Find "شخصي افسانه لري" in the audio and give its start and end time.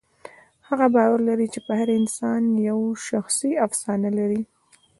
3.09-4.41